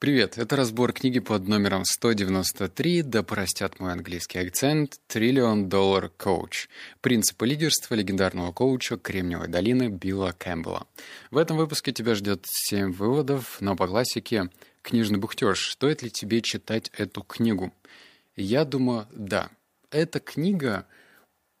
[0.00, 5.00] Привет, это разбор книги под номером 193 «Да простят мой английский акцент.
[5.08, 6.68] Триллион доллар коуч.
[7.00, 10.86] Принципы лидерства легендарного коуча Кремниевой долины Билла Кэмпбелла».
[11.32, 14.50] В этом выпуске тебя ждет 7 выводов, но по классике
[14.82, 15.72] «Книжный бухтеж.
[15.72, 17.72] Стоит ли тебе читать эту книгу?»
[18.36, 19.50] Я думаю, да.
[19.90, 20.86] Эта книга,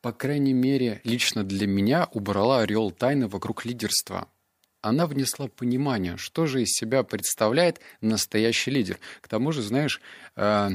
[0.00, 4.28] по крайней мере, лично для меня убрала орел тайны вокруг лидерства–
[4.80, 8.98] она внесла понимание, что же из себя представляет настоящий лидер.
[9.20, 10.00] К тому же, знаешь,
[10.36, 10.70] э,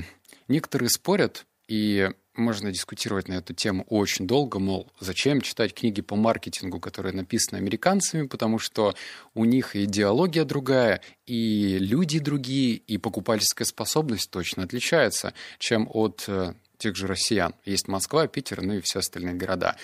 [0.48, 6.16] некоторые спорят, и можно дискутировать на эту тему очень долго, мол, зачем читать книги по
[6.16, 8.96] маркетингу, которые написаны американцами, потому что
[9.34, 16.54] у них идеология другая, и люди другие, и покупательская способность точно отличается, чем от э,
[16.78, 17.54] тех же россиян.
[17.66, 19.76] Есть Москва, Питер, ну и все остальные города.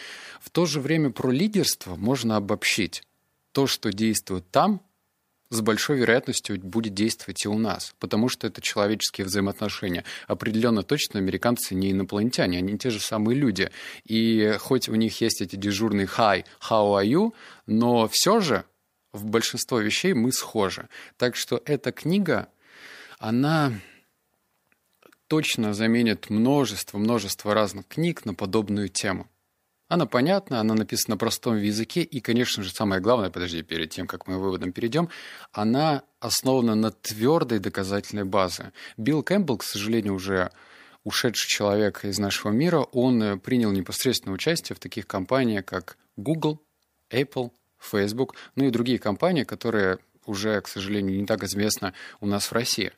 [0.41, 3.03] В то же время про лидерство можно обобщить
[3.51, 4.81] то, что действует там,
[5.49, 10.03] с большой вероятностью будет действовать и у нас, потому что это человеческие взаимоотношения.
[10.27, 13.71] Определенно точно американцы не инопланетяне, они те же самые люди.
[14.03, 17.33] И хоть у них есть эти дежурные «hi», «how are you»,
[17.65, 18.63] но все же
[19.11, 20.87] в большинство вещей мы схожи.
[21.17, 22.49] Так что эта книга,
[23.17, 23.73] она
[25.27, 29.27] точно заменит множество-множество разных книг на подобную тему.
[29.89, 34.05] Она понятна, она написана на простом языке, и, конечно же, самое главное, подожди, перед тем,
[34.05, 35.09] как мы к выводам перейдем,
[35.51, 38.71] она основана на твердой доказательной базе.
[38.97, 40.51] Билл Кэмпбелл, к сожалению, уже
[41.03, 46.61] ушедший человек из нашего мира, он э, принял непосредственное участие в таких компаниях, как Google,
[47.09, 52.45] Apple, Facebook, ну и другие компании, которые уже, к сожалению, не так известны у нас
[52.45, 52.91] в России.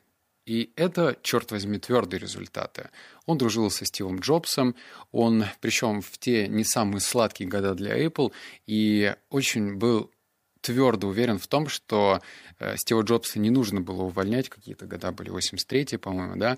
[0.44, 2.90] И это, черт возьми, твердые результаты.
[3.26, 4.74] Он дружил со Стивом Джобсом,
[5.12, 8.32] он, причем в те не самые сладкие года для Apple,
[8.66, 10.10] и очень был
[10.62, 12.20] твердо уверен в том, что
[12.58, 16.56] э, Стива Джобса не нужно было увольнять, какие-то года были 83-е, по-моему, да,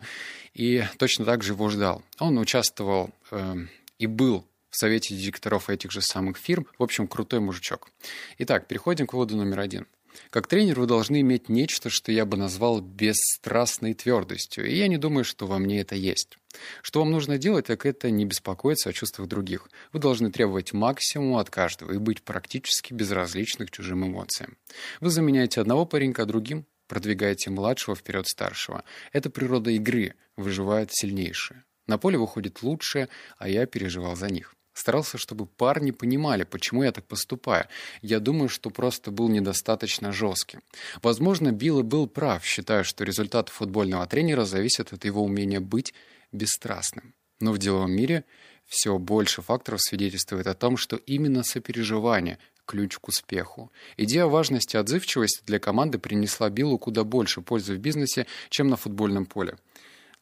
[0.52, 2.02] и точно так же его ждал.
[2.18, 3.54] Он участвовал э,
[3.98, 6.66] и был в совете директоров этих же самых фирм.
[6.78, 7.90] В общем, крутой мужичок.
[8.38, 9.86] Итак, переходим к выводу номер один.
[10.30, 14.98] Как тренер вы должны иметь нечто, что я бы назвал бесстрастной твердостью, и я не
[14.98, 16.38] думаю, что во мне это есть.
[16.82, 19.68] Что вам нужно делать, так это не беспокоиться о чувствах других.
[19.92, 24.56] Вы должны требовать максимума от каждого и быть практически безразличны к чужим эмоциям.
[25.00, 28.84] Вы заменяете одного паренька другим, продвигаете младшего вперед старшего.
[29.12, 31.64] Это природа игры, выживает сильнейшие.
[31.86, 34.54] На поле выходит лучшее, а я переживал за них.
[34.74, 37.66] Старался, чтобы парни понимали, почему я так поступаю.
[38.02, 40.60] Я думаю, что просто был недостаточно жестким.
[41.02, 45.94] Возможно, Билл и был прав, считая, что результат футбольного тренера зависит от его умения быть
[46.32, 47.14] бесстрастным.
[47.40, 48.24] Но в деловом мире
[48.66, 53.70] все больше факторов свидетельствует о том, что именно сопереживание– ключ к успеху.
[53.96, 59.26] Идея важности отзывчивости для команды принесла Биллу куда больше пользы в бизнесе, чем на футбольном
[59.26, 59.56] поле.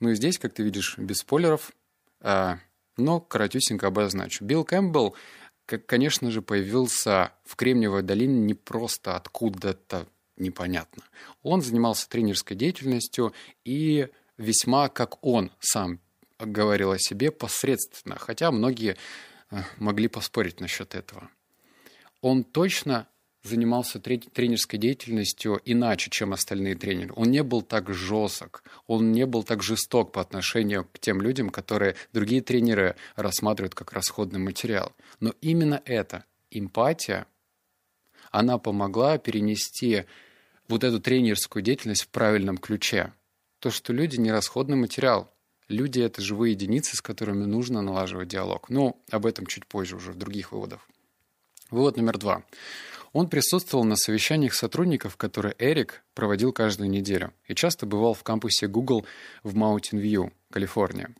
[0.00, 1.70] Ну и здесь, как ты видишь, без спойлеров,
[2.20, 2.58] а,
[2.96, 4.44] но коротюсенько обозначу.
[4.44, 5.14] Билл Кэмпбелл,
[5.86, 11.02] конечно же, появился в Кремниевой долине не просто откуда-то непонятно.
[11.42, 13.32] Он занимался тренерской деятельностью
[13.64, 16.00] и весьма, как он сам
[16.38, 18.96] говорил о себе, посредственно, хотя многие
[19.50, 21.30] э, могли поспорить насчет этого.
[22.20, 23.06] Он точно
[23.42, 27.12] занимался тренерской деятельностью иначе, чем остальные тренеры.
[27.16, 31.50] Он не был так жесток, он не был так жесток по отношению к тем людям,
[31.50, 34.92] которые другие тренеры рассматривают как расходный материал.
[35.20, 37.26] Но именно эта эмпатия,
[38.30, 40.04] она помогла перенести
[40.68, 43.12] вот эту тренерскую деятельность в правильном ключе.
[43.58, 45.30] То, что люди не расходный материал.
[45.68, 48.68] Люди— это живые единицы, с которыми нужно налаживать диалог.
[48.68, 50.86] Но об этом чуть позже уже в других выводах.
[51.70, 52.42] Вывод номер два.
[53.12, 58.68] Он присутствовал на совещаниях сотрудников, которые Эрик проводил каждую неделю, и часто бывал в кампусе
[58.68, 59.06] Google
[59.42, 61.14] в Маунтин-Вью, Калифорния.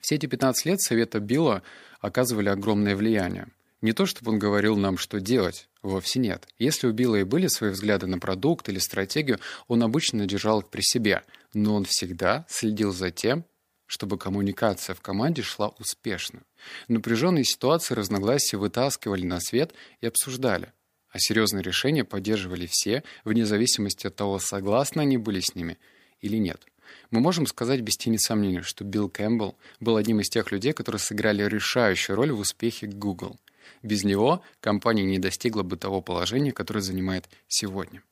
[0.00, 1.62] Все эти 15 лет совета Билла
[2.00, 3.48] оказывали огромное влияние.
[3.82, 6.48] Не то, чтобы он говорил нам, что делать, вовсе нет.
[6.58, 10.68] Если у Билла и были свои взгляды на продукт или стратегию, он обычно держал их
[10.68, 11.22] при себе,
[11.52, 13.44] но он всегда следил за тем,
[13.92, 16.40] чтобы коммуникация в команде шла успешно.
[16.88, 20.72] Напряженные ситуации разногласия вытаскивали на свет и обсуждали,
[21.10, 25.76] а серьезные решения поддерживали все, вне зависимости от того, согласны они были с ними
[26.22, 26.64] или нет.
[27.10, 30.98] Мы можем сказать без тени сомнения, что Билл Кэмпбелл был одним из тех людей, которые
[30.98, 33.38] сыграли решающую роль в успехе Google.
[33.82, 38.02] Без него компания не достигла бы того положения, которое занимает сегодня.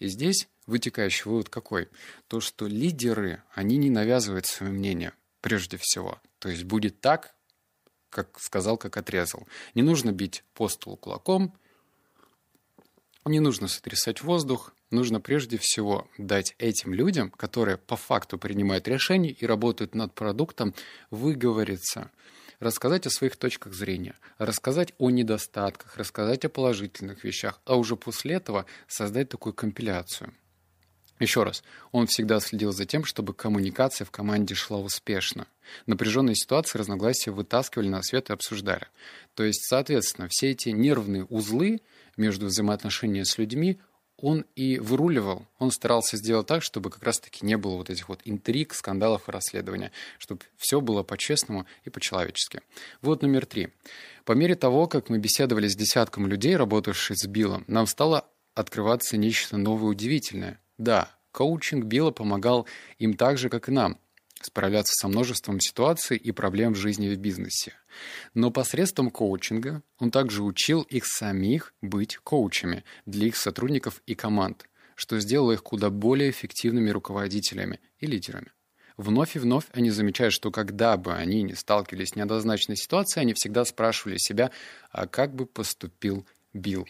[0.00, 1.88] И здесь вытекающий вывод какой?
[2.28, 6.20] То, что лидеры, они не навязывают свое мнение, прежде всего.
[6.38, 7.34] То есть будет так,
[8.10, 9.46] как сказал, как отрезал.
[9.74, 11.54] Не нужно бить по столу кулаком,
[13.24, 19.30] не нужно сотрясать воздух, нужно прежде всего дать этим людям, которые по факту принимают решения
[19.30, 20.74] и работают над продуктом,
[21.10, 22.10] выговориться–
[22.60, 28.36] рассказать о своих точках зрения, рассказать о недостатках, рассказать о положительных вещах, а уже после
[28.36, 30.32] этого создать такую компиляцию.
[31.18, 35.46] Еще раз, он всегда следил за тем, чтобы коммуникация в команде шла успешно.
[35.86, 38.86] Напряженные ситуации, разногласия вытаскивали на свет и обсуждали.
[39.34, 41.80] То есть, соответственно, все эти нервные узлы
[42.16, 43.78] между взаимоотношениями с людьми
[44.18, 45.46] он и выруливал.
[45.58, 49.32] Он старался сделать так, чтобы как раз-таки не было вот этих вот интриг, скандалов и
[49.32, 52.62] расследования, чтобы все было по-честному и по-человечески.
[53.02, 53.68] Вот номер три.
[54.24, 59.18] По мере того, как мы беседовали с десятком людей, работавших с Биллом, нам стало открываться
[59.18, 60.58] нечто новое удивительное.
[60.78, 62.66] Да, коучинг Билла помогал
[62.98, 63.98] им так же, как и нам
[64.42, 67.74] справляться со множеством ситуаций и проблем в жизни и в бизнесе.
[68.34, 74.68] Но посредством коучинга он также учил их самих быть коучами для их сотрудников и команд,
[74.94, 78.52] что сделало их куда более эффективными руководителями и лидерами.
[78.96, 83.34] Вновь и вновь они замечают, что когда бы они не сталкивались с неоднозначной ситуацией, они
[83.34, 84.50] всегда спрашивали себя,
[84.90, 86.88] а как бы поступил Билл.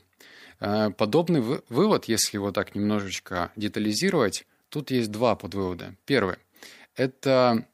[0.61, 5.94] А, подобный вывод, если его так немножечко детализировать, тут есть два подвывода.
[6.05, 6.37] Первый
[6.97, 7.67] это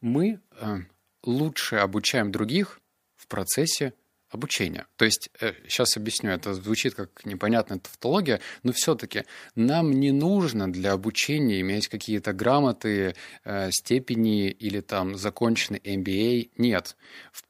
[0.00, 0.78] мы э,
[1.22, 2.80] лучше обучаем других
[3.16, 3.94] в процессе
[4.34, 4.86] обучения.
[4.96, 5.30] То есть,
[5.64, 9.24] сейчас э, объясню, это звучит как непонятная тавтология, но все-таки
[9.54, 13.14] нам не нужно для обучения иметь какие-то грамоты,
[13.44, 16.50] э, степени или там законченный MBA.
[16.56, 16.96] Нет.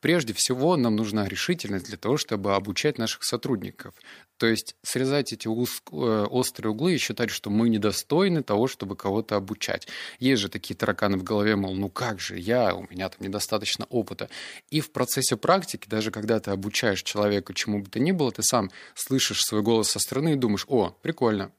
[0.01, 3.95] Прежде всего, нам нужна решительность для того, чтобы обучать наших сотрудников.
[4.43, 5.85] То есть срезать эти уз...
[5.93, 9.87] Э, острые углы и считать, что мы недостойны того, чтобы кого-то обучать.
[10.19, 13.87] Есть же такие тараканы в голове, мол, ну как же я, у меня там недостаточно
[13.89, 14.29] опыта.
[14.69, 18.43] И в процессе практики, даже когда ты обучаешь человека чему бы то ни было, ты
[18.43, 21.53] сам слышишь свой голос со стороны и думаешь, о, прикольно,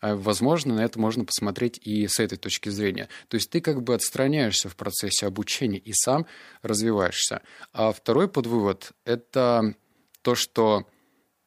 [0.00, 3.10] а, возможно, на это можно посмотреть и с этой точки зрения.
[3.28, 6.24] То есть ты как бы отстраняешься в процессе обучения и сам
[6.62, 7.42] развиваешься.
[7.74, 9.74] А второй подвывод– это
[10.22, 10.86] то, что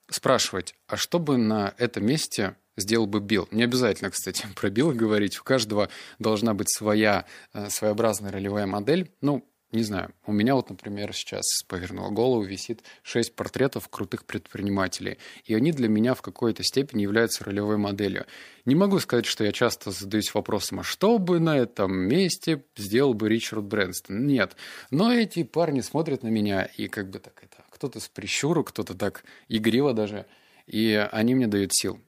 [0.10, 3.48] спрашивать, а что бы на этом месте сделал бы Билл?
[3.52, 5.40] Не обязательно, кстати, про Билла говорить.
[5.40, 9.12] У каждого должна быть своя э, своеобразная ролевая модель.
[9.22, 15.18] Ну, не знаю, у меня вот, например, сейчас повернула голову, висит шесть портретов крутых предпринимателей,
[15.44, 18.26] и они для меня в какой-то степени являются ролевой моделью.
[18.64, 23.14] Не могу сказать, что я часто задаюсь вопросом, а что бы на этом месте сделал
[23.14, 24.26] бы Ричард Брэнстон?
[24.26, 24.56] Нет.
[24.92, 28.96] Но эти парни смотрят на меня и как бы так это кто-то с прищуру, кто-то
[28.96, 30.26] так игриво даже.
[30.66, 32.00] И они мне дают сил.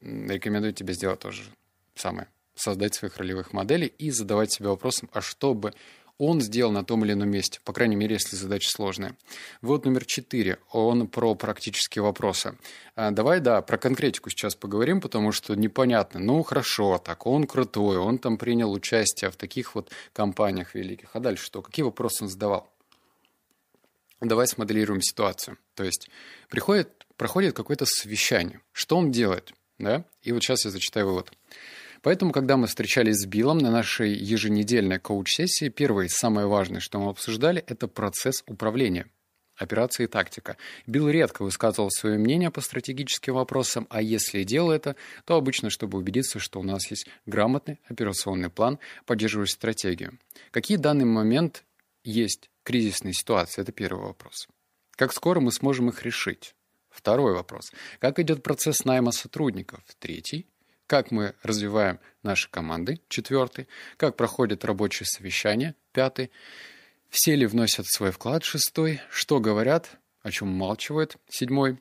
[0.00, 1.42] Рекомендую тебе сделать тоже
[1.94, 2.28] самое.
[2.54, 5.74] Создать своих ролевых моделей и задавать себе вопросом, а что бы
[6.18, 9.16] он сделал на том или ином месте, по крайней мере, если задача сложная.
[9.60, 10.58] Вот номер четыре.
[10.70, 12.56] Он про практические вопросы.
[12.94, 16.20] А, давай, да, про конкретику сейчас поговорим, потому что непонятно.
[16.20, 21.10] Ну, хорошо, так он крутой, он там принял участие в таких вот компаниях великих.
[21.14, 21.60] А дальше что?
[21.60, 22.71] Какие вопросы он задавал?
[24.22, 25.58] Давай смоделируем ситуацию.
[25.74, 26.08] То есть
[26.48, 28.60] приходит, проходит какое-то совещание.
[28.72, 29.52] Что он делает?
[29.78, 30.04] Да?
[30.22, 31.32] И вот сейчас я зачитаю вывод.
[32.02, 36.98] Поэтому, когда мы встречались с Биллом на нашей еженедельной коуч-сессии, первое и самое важное, что
[36.98, 39.06] мы обсуждали, это процесс управления
[39.56, 40.56] операции и тактика.
[40.86, 45.98] Билл редко высказывал свое мнение по стратегическим вопросам, а если делал это, то обычно, чтобы
[45.98, 50.18] убедиться, что у нас есть грамотный операционный план, поддерживающий стратегию.
[50.50, 51.64] Какие в данный момент
[52.04, 53.62] есть кризисные ситуации?
[53.62, 54.48] Это первый вопрос.
[54.92, 56.54] Как скоро мы сможем их решить?
[56.90, 57.72] Второй вопрос.
[57.98, 59.82] Как идет процесс найма сотрудников?
[59.98, 60.46] Третий.
[60.86, 63.00] Как мы развиваем наши команды?
[63.08, 63.66] Четвертый.
[63.96, 65.74] Как проходят рабочие совещания?
[65.92, 66.30] Пятый.
[67.08, 68.44] Все ли вносят свой вклад?
[68.44, 69.00] Шестой.
[69.10, 69.98] Что говорят?
[70.22, 71.16] О чем умалчивают?
[71.28, 71.78] Седьмой.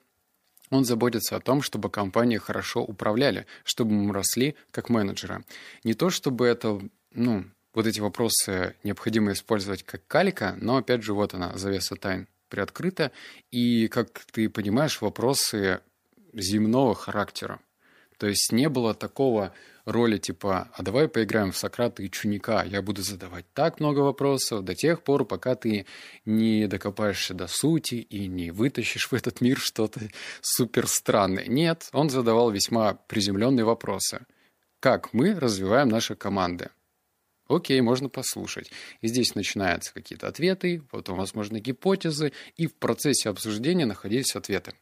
[0.69, 5.43] Он заботится о том, чтобы компании хорошо управляли, чтобы мы росли как менеджеры.
[5.83, 6.79] Не то, чтобы это,
[7.11, 12.27] ну, вот эти вопросы необходимо использовать как калика, но опять же вот она, завеса тайн
[12.49, 13.11] приоткрыта,
[13.49, 15.79] и, как ты понимаешь, вопросы
[16.33, 17.59] земного характера.
[18.17, 19.53] То есть не было такого
[19.85, 24.63] роли типа «а давай поиграем в Сократа и Чуника, я буду задавать так много вопросов
[24.63, 25.87] до тех пор, пока ты
[26.25, 30.01] не докопаешься до сути и не вытащишь в этот мир что-то
[30.41, 31.45] супер странное».
[31.47, 34.25] Нет, он задавал весьма приземленные вопросы.
[34.79, 36.69] Как мы развиваем наши команды?
[37.51, 38.71] Окей, можно послушать.
[39.01, 44.73] И здесь начинаются какие-то ответы, потом, возможно, гипотезы, и в процессе обсуждения находились ответы.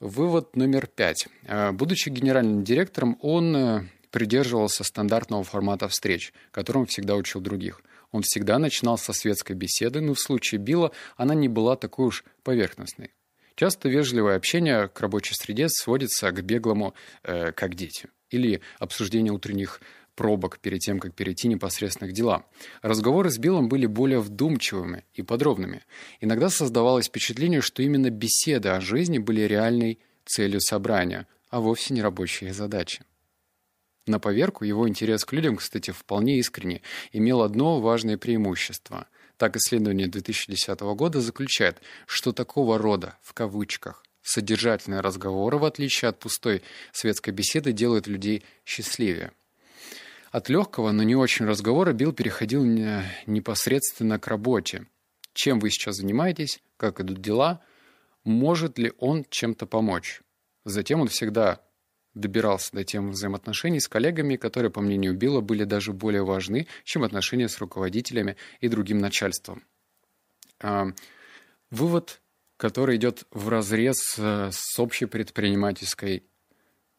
[0.00, 1.28] Вывод номер пять.
[1.42, 7.82] Э, будучи генеральным директором, он э, придерживался стандартного формата встреч, которым всегда учил других.
[8.12, 12.24] Он всегда начинал со светской беседы, но в случае Билла она не была такой уж
[12.44, 13.10] поверхностной.
[13.56, 19.80] Часто вежливое общение к рабочей среде сводится к беглому э, «как дети» или обсуждение утренних
[20.14, 22.46] пробок перед тем, как перейти непосредственно к делам.
[22.82, 25.82] Разговоры с Биллом были более вдумчивыми и подробными.
[26.20, 32.02] Иногда создавалось впечатление, что именно беседы о жизни были реальной целью собрания, а вовсе не
[32.02, 33.04] рабочие задачи.
[34.06, 39.06] На поверку его интерес к людям, кстати, вполне искренне, имел одно важное преимущество.
[39.38, 46.18] Так исследование 2010 года заключает, что такого рода, в кавычках, содержательные разговоры, в отличие от
[46.18, 49.32] пустой светской беседы, делают людей счастливее.
[50.34, 54.88] От легкого, но не очень разговора Билл переходил непосредственно к работе.
[55.32, 57.62] Чем вы сейчас занимаетесь, как идут дела,
[58.24, 60.22] может ли он чем-то помочь.
[60.64, 61.60] Затем он всегда
[62.14, 67.04] добирался до тем взаимоотношений с коллегами, которые, по мнению Билла, были даже более важны, чем
[67.04, 69.62] отношения с руководителями и другим начальством.
[70.60, 70.86] А,
[71.70, 72.20] вывод,
[72.56, 76.24] который идет в разрез э, с общей предпринимательской,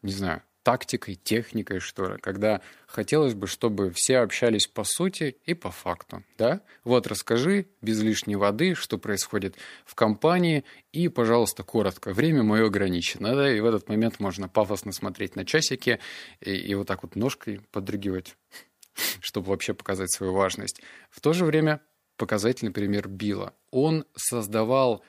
[0.00, 5.54] не знаю, тактикой, техникой, что ли, когда хотелось бы, чтобы все общались по сути и
[5.54, 6.60] по факту, да?
[6.82, 9.54] Вот расскажи без лишней воды, что происходит
[9.84, 12.12] в компании, и, пожалуйста, коротко.
[12.12, 16.00] Время мое ограничено, да, и в этот момент можно пафосно смотреть на часики
[16.40, 18.36] и, и вот так вот ножкой подругивать,
[19.20, 20.80] чтобы вообще показать свою важность.
[21.10, 21.80] В то же время
[22.16, 23.54] показательный пример Билла.
[23.70, 25.04] Он создавал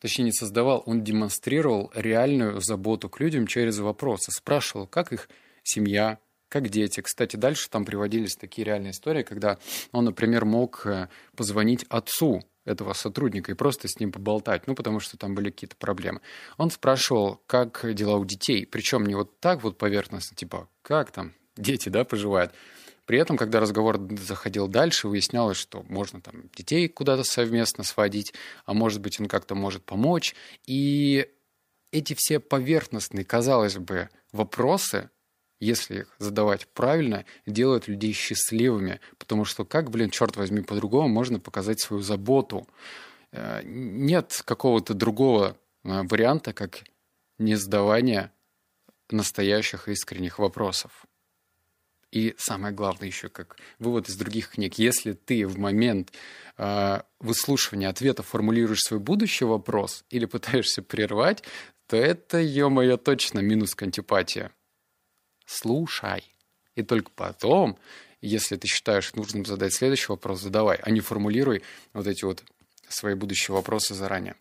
[0.00, 4.32] точнее не создавал, он демонстрировал реальную заботу к людям через вопросы.
[4.32, 5.28] Спрашивал, как их
[5.62, 7.00] семья, как дети.
[7.00, 9.58] Кстати, дальше там приводились такие реальные истории, когда
[9.92, 15.00] он, например, мог э, позвонить отцу этого сотрудника и просто с ним поболтать, ну, потому
[15.00, 16.20] что там были какие-то проблемы.
[16.58, 21.32] Он спрашивал, как дела у детей, причем не вот так вот поверхностно, типа, как там
[21.56, 22.52] дети, да, поживают,
[23.06, 28.34] при этом, когда разговор заходил дальше, выяснялось, что можно там детей куда-то совместно сводить,
[28.64, 30.34] а может быть, он как-то может помочь.
[30.66, 31.28] И
[31.92, 35.08] эти все поверхностные, казалось бы, вопросы,
[35.60, 39.00] если их задавать правильно, делают людей счастливыми.
[39.18, 42.66] Потому что как, блин, черт возьми, по-другому можно показать свою заботу.
[43.30, 46.82] Э, нет какого-то другого э, варианта, как
[47.38, 48.32] не задавание
[49.10, 51.06] настоящих искренних вопросов.
[52.12, 56.12] И самое главное еще, как вывод из других книг, если ты в момент
[56.56, 61.42] э, выслушивания ответа формулируешь свой будущий вопрос или пытаешься прервать,
[61.88, 64.50] то это, ё-моё, точно минус к антипатии.
[65.46, 66.24] Слушай.
[66.74, 67.78] И только потом,
[68.20, 72.44] если ты считаешь нужным задать следующий вопрос, задавай, а не формулируй вот эти вот
[72.88, 74.36] свои будущие вопросы заранее.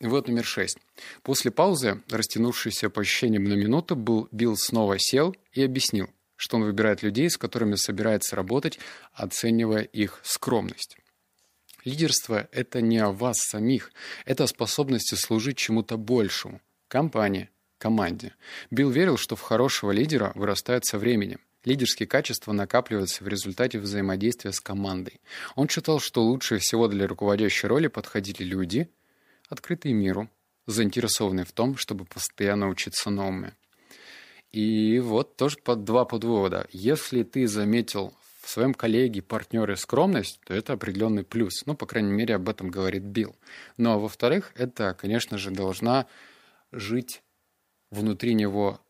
[0.00, 0.78] Вот номер шесть.
[1.22, 6.08] После паузы, растянувшейся по ощущениям на минуту, был, Билл снова сел и объяснил–
[6.42, 8.80] что он выбирает людей, с которыми собирается работать,
[9.12, 10.96] оценивая их скромность.
[11.84, 13.92] Лидерство– это не о вас самих,
[14.24, 18.34] это о способности служить чему-то большему– компании, команде.
[18.72, 21.38] Билл верил, что в хорошего лидера вырастает со временем.
[21.64, 25.20] Лидерские качества накапливаются в результате взаимодействия с командой.
[25.54, 28.90] Он считал, что лучше всего для руководящей роли подходили люди,
[29.48, 30.28] открытые миру,
[30.66, 33.52] заинтересованные в том, чтобы постоянно учиться новому.
[34.52, 36.66] И вот тоже под два подвода.
[36.72, 41.64] Если ты заметил в своем коллеге, партнере скромность, то это определенный плюс.
[41.64, 43.34] Ну, по крайней мере, об этом говорит Билл.
[43.78, 46.06] Но, во-вторых, это, конечно же, должна
[46.70, 47.22] жить
[47.90, 48.80] внутри него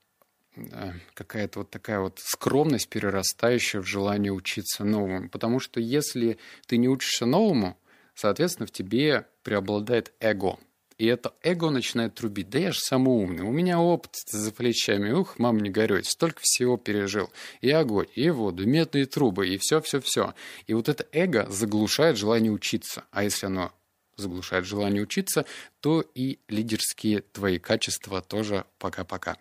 [0.56, 5.28] э, какая-то вот такая вот скромность, перерастающая в желание учиться новому.
[5.28, 7.78] Потому что если ты не учишься новому,
[8.14, 10.58] соответственно, в тебе преобладает эго–
[10.98, 12.50] и это эго начинает трубить.
[12.50, 15.10] Да я же самый умный, у меня опыт за плечами.
[15.10, 17.30] Ух, мам, не горюй, столько всего пережил.
[17.60, 20.34] И огонь, и воду, и медные трубы, и все-все-все.
[20.66, 23.04] И вот это эго заглушает желание учиться.
[23.10, 23.72] А если оно
[24.16, 25.44] заглушает желание учиться,
[25.80, 29.36] то и лидерские твои качества тоже пока-пока.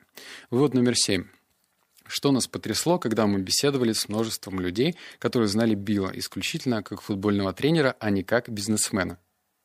[0.49, 1.25] Вывод номер семь.
[2.07, 7.53] Что нас потрясло, когда мы беседовали с множеством людей, которые знали Билла исключительно как футбольного
[7.53, 9.17] тренера, а не как бизнесмена?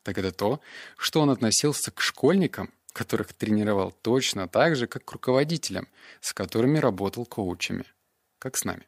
[0.07, 0.61] Так это то,
[0.95, 5.89] что он относился к школьникам, которых тренировал точно так же, как к руководителям,
[6.21, 7.83] с которыми работал коучами,
[8.39, 8.87] как с нами.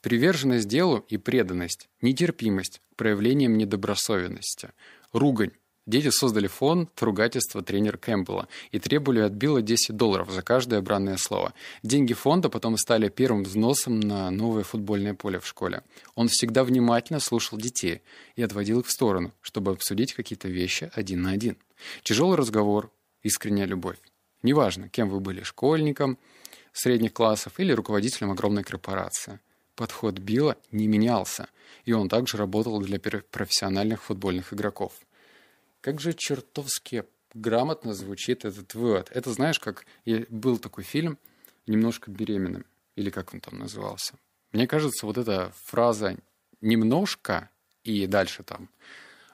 [0.00, 4.72] Приверженность делу и преданность, нетерпимость к проявлениям недобросовестности,
[5.12, 5.52] ругань,
[5.88, 11.16] Дети создали фонд ругательства тренера Кэмпбелла и требовали от Билла 10 долларов за каждое бранное
[11.16, 11.54] слово.
[11.82, 15.82] Деньги фонда потом стали первым взносом на новое футбольное поле в школе.
[16.14, 18.02] Он всегда внимательно слушал детей
[18.36, 21.56] и отводил их в сторону, чтобы обсудить какие-то вещи один на один.
[22.02, 22.92] Тяжелый разговор,
[23.22, 23.96] искренняя любовь.
[24.42, 26.18] Неважно, кем вы были, школьником
[26.74, 29.40] средних классов или руководителем огромной корпорации.
[29.74, 31.48] Подход Билла не менялся,
[31.86, 34.92] и он также работал для профессиональных футбольных игроков.
[35.80, 37.04] Как же чертовски
[37.34, 39.10] грамотно звучит этот вывод.
[39.14, 39.86] Это знаешь, как
[40.28, 41.18] был такой фильм
[41.66, 42.64] «Немножко беременным»,
[42.96, 44.14] или как он там назывался.
[44.52, 46.16] Мне кажется, вот эта фраза
[46.60, 47.50] «немножко»
[47.84, 48.70] и дальше там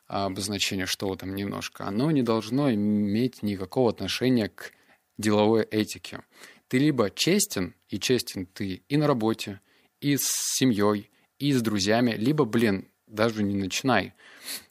[0.07, 4.73] обозначение, что там немножко, оно не должно иметь никакого отношения к
[5.17, 6.21] деловой этике.
[6.69, 9.61] Ты либо честен, и честен ты и на работе,
[10.01, 14.15] и с семьей, и с друзьями, либо, блин, даже не начинай.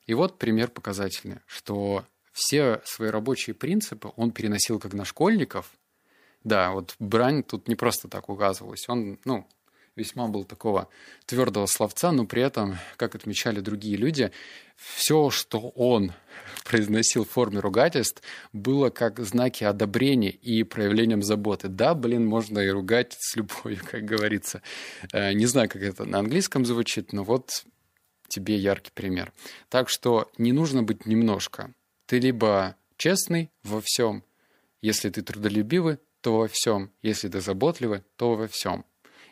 [0.05, 5.71] И вот пример показательный, что все свои рабочие принципы он переносил как на школьников.
[6.43, 8.89] Да, вот брань тут не просто так указывалась.
[8.89, 9.47] Он, ну,
[9.95, 10.89] весьма был такого
[11.25, 14.31] твердого словца, но при этом, как отмечали другие люди,
[14.75, 16.13] все, что он
[16.65, 18.21] произносил в форме ругательств,
[18.51, 21.67] было как знаки одобрения и проявлением заботы.
[21.67, 24.61] Да, блин, можно и ругать с любовью, как говорится.
[25.11, 27.63] Э, не знаю, как это на английском звучит, но вот
[28.33, 29.31] тебе яркий пример.
[29.69, 31.73] Так что не нужно быть немножко.
[32.05, 34.23] Ты либо честный во всем,
[34.81, 38.85] если ты трудолюбивый, то во всем, если ты заботливый, то во всем.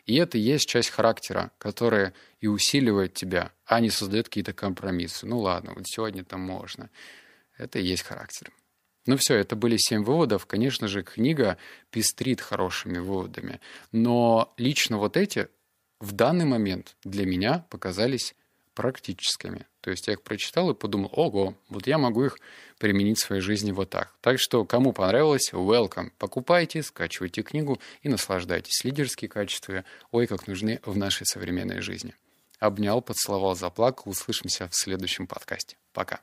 [0.04, 5.26] И это и есть часть характера, которая и усиливает тебя, а не создает какие-то компромиссы.
[5.26, 6.90] Ну ладно, вот сегодня там можно.
[7.56, 8.52] Это и есть характер.
[9.06, 10.46] Ну все, это были семь выводов.
[10.46, 11.56] Конечно же, книга
[11.90, 13.60] пестрит хорошими выводами.
[13.90, 15.48] Но лично вот эти
[16.00, 18.34] в данный момент для меня показались
[18.74, 19.66] практическими.
[19.80, 22.38] То есть я их прочитал и подумал, ого, вот я могу их
[22.78, 24.14] применить в своей жизни вот так.
[24.20, 26.10] Так что, кому понравилось, welcome.
[26.18, 28.84] Покупайте, скачивайте книгу и наслаждайтесь.
[28.84, 32.14] Лидерские качества, ой, как нужны в нашей современной жизни.
[32.58, 34.10] Обнял, поцеловал, заплакал.
[34.10, 35.76] Услышимся в следующем подкасте.
[35.92, 36.20] Пока.